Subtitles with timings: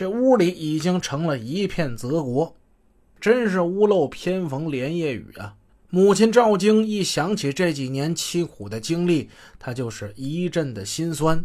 [0.00, 2.56] 这屋里已经成了一片泽国，
[3.20, 5.56] 真是屋漏偏逢连夜雨啊！
[5.90, 9.28] 母亲赵晶一想起这几年凄苦的经历，
[9.58, 11.44] 她就是一阵的心酸。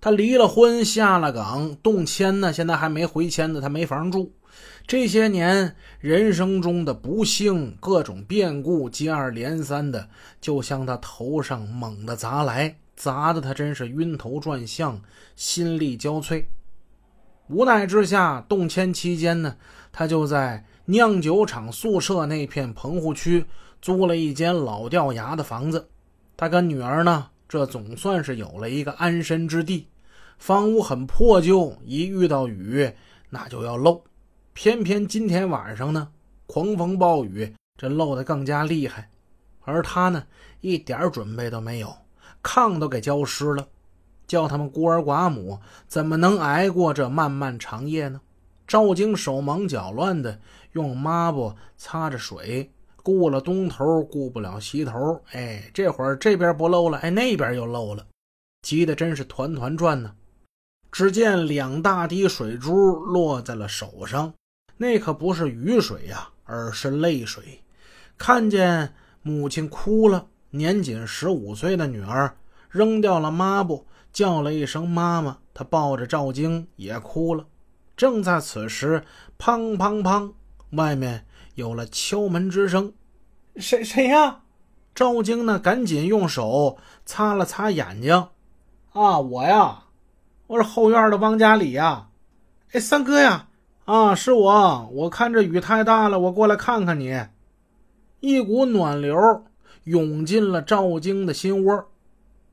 [0.00, 4.30] 她离了婚，下了岗，动迁呢，现在还没回迁呢，她没房住。
[4.86, 10.08] 这些年人生中的不幸、各种变故接二连三的，
[10.40, 15.02] 就向她头上猛地砸来，砸得她真是晕头转向，
[15.34, 16.44] 心力交瘁。
[17.48, 19.56] 无奈之下，动迁期间呢，
[19.90, 23.46] 他就在酿酒厂宿舍那片棚户区
[23.80, 25.88] 租了一间老掉牙的房子。
[26.36, 29.88] 他跟女儿呢，这总算是有了一个安身之地。
[30.36, 32.92] 房屋很破旧，一遇到雨
[33.30, 34.04] 那就要漏。
[34.52, 36.08] 偏偏今天晚上呢，
[36.46, 39.08] 狂风暴雨，这漏得更加厉害。
[39.62, 40.22] 而他呢，
[40.60, 41.96] 一点准备都没有，
[42.42, 43.66] 炕都给浇湿了。
[44.28, 48.20] 叫他们孤儿寡母怎么能挨过这漫漫长夜呢？
[48.66, 50.38] 赵京手忙脚乱的
[50.72, 52.70] 用抹布擦着水，
[53.02, 55.22] 顾了东头，顾不了西头。
[55.32, 58.06] 哎，这会儿这边不漏了，哎，那边又漏了，
[58.60, 60.12] 急得真是团团转呢。
[60.92, 64.34] 只见两大滴水珠落在了手上，
[64.76, 67.62] 那可不是雨水呀，而是泪水。
[68.18, 72.36] 看见母亲哭了，年仅十五岁的女儿
[72.68, 73.86] 扔掉了抹布。
[74.12, 77.46] 叫了一声“妈妈”，他抱着赵晶也哭了。
[77.96, 79.02] 正在此时，
[79.38, 80.32] 砰砰砰，
[80.70, 82.92] 外面有了敲门之声。
[83.56, 84.40] 谁谁呀？
[84.94, 85.58] 赵晶呢？
[85.58, 88.28] 赶紧用手擦了擦眼睛。
[88.92, 89.84] 啊，我呀，
[90.46, 92.08] 我是后院的汪家里呀。
[92.72, 93.48] 哎，三哥呀，
[93.84, 94.88] 啊，是我。
[94.92, 97.26] 我看这雨太大了，我过来看看你。
[98.20, 99.16] 一股暖流
[99.84, 101.88] 涌进了赵晶的心窝，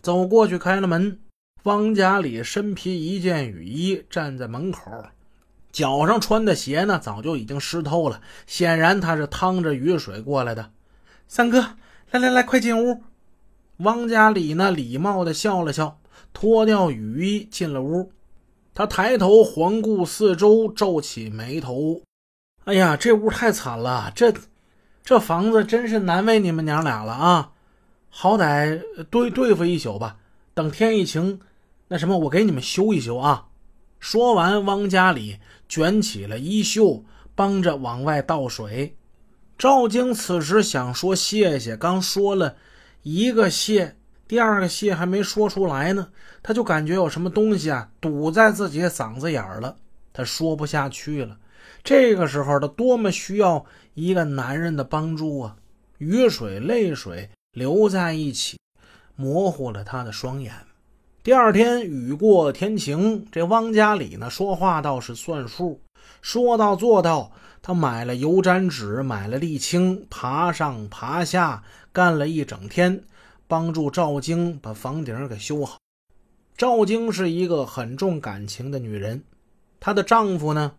[0.00, 1.20] 走过去开了门。
[1.68, 4.90] 汪家里身披一件雨衣，站在门口，
[5.70, 8.22] 脚上穿的鞋呢，早就已经湿透了。
[8.46, 10.70] 显然他是趟着雨水过来的。
[11.26, 11.60] 三哥，
[12.10, 13.02] 来来来，快进屋。
[13.80, 16.00] 汪家里呢，礼貌的笑了笑，
[16.32, 18.12] 脱掉雨衣进了屋。
[18.72, 22.00] 他抬头环顾四周，皱起眉头
[22.64, 24.32] ：“哎呀，这屋太惨了，这
[25.04, 27.50] 这房子真是难为你们娘俩了啊！
[28.08, 30.16] 好歹对对付一宿吧，
[30.54, 31.38] 等天一晴。”
[31.88, 33.48] 那什么，我给你们修一修啊！
[33.98, 35.38] 说完，汪家里
[35.68, 37.04] 卷起了衣袖，
[37.34, 38.96] 帮着往外倒水。
[39.56, 42.56] 赵京此时想说谢谢，刚说了
[43.02, 43.96] 一个谢，
[44.28, 46.10] 第二个谢还没说出来呢，
[46.42, 49.76] 他就感觉有什么东西啊堵在自己嗓子眼儿了，
[50.12, 51.38] 他说不下去了。
[51.82, 55.56] 这个时候，他多么需要一个男人的帮助啊！
[55.96, 58.58] 雨水、泪水流在一起，
[59.16, 60.52] 模糊了他的双眼。
[61.28, 65.78] 第二天雨过天晴，这汪家里呢说话倒是算数，
[66.22, 67.30] 说到做到。
[67.60, 71.62] 他买了油毡纸，买了沥青，爬上爬下
[71.92, 73.04] 干了一整天，
[73.46, 75.78] 帮助赵晶把房顶给修好。
[76.56, 79.22] 赵晶是一个很重感情的女人，
[79.78, 80.72] 她的丈夫呢，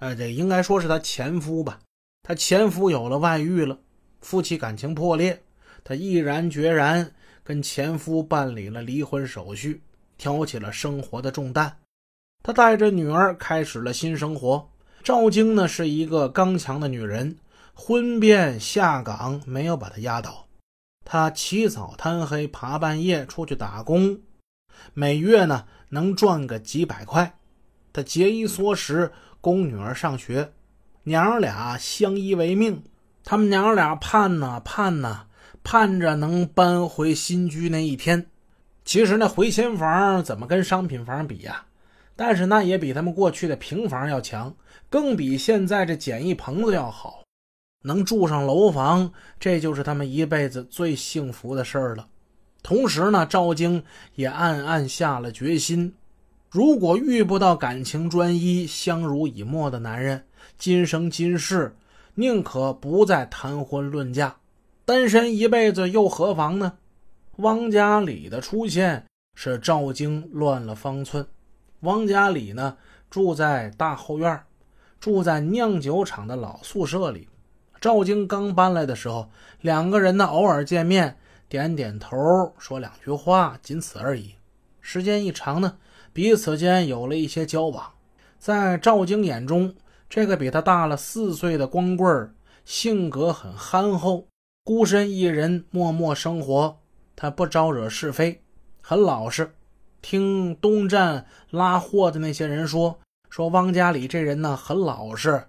[0.00, 1.80] 呃，这应该说是她前夫吧。
[2.22, 3.78] 她前夫有了外遇了，
[4.20, 5.40] 夫妻感情破裂，
[5.82, 7.10] 她毅然决然
[7.42, 9.80] 跟前夫办理了离婚手续。
[10.16, 11.72] 挑起了生活的重担，
[12.42, 14.70] 他带着女儿开始了新生活。
[15.02, 17.36] 赵晶呢是一个刚强的女人，
[17.74, 20.46] 婚变下岗没有把她压倒。
[21.04, 24.18] 她起早贪黑，爬半夜出去打工，
[24.94, 27.38] 每月呢能赚个几百块。
[27.92, 30.52] 她节衣缩食供女儿上学，
[31.02, 32.82] 娘俩相依为命。
[33.22, 35.26] 他们娘俩盼呐盼呐，
[35.62, 38.26] 盼着能搬回新居那一天。
[38.84, 41.64] 其实那回迁房怎么跟商品房比呀？
[42.16, 44.54] 但是那也比他们过去的平房要强，
[44.88, 47.24] 更比现在这简易棚子要好。
[47.82, 52.06] 能住上楼房，这就是他们一辈子最幸福的事儿了。
[52.62, 53.82] 同时呢，赵晶
[54.14, 55.92] 也暗暗下了决心：
[56.48, 60.24] 如果遇不到感情专一、相濡以沫的男人，
[60.56, 61.76] 今生今世
[62.14, 64.36] 宁可不再谈婚论嫁，
[64.84, 66.74] 单身一辈子又何妨呢？
[67.38, 69.04] 汪家里的出现
[69.34, 71.26] 使赵京乱了方寸。
[71.80, 72.76] 汪家里呢，
[73.10, 74.40] 住在大后院，
[75.00, 77.28] 住在酿酒厂的老宿舍里。
[77.80, 79.28] 赵京刚搬来的时候，
[79.60, 82.16] 两个人呢偶尔见面，点点头，
[82.56, 84.34] 说两句话，仅此而已。
[84.80, 85.76] 时间一长呢，
[86.12, 87.92] 彼此间有了一些交往。
[88.38, 89.74] 在赵京眼中，
[90.08, 92.34] 这个比他大了四岁的光棍儿
[92.64, 94.28] 性格很憨厚，
[94.62, 96.78] 孤身一人，默默生活。
[97.16, 98.42] 他不招惹是非，
[98.80, 99.54] 很老实。
[100.02, 102.98] 听东站拉货的那些人说，
[103.30, 105.46] 说汪家里这人呢很老实，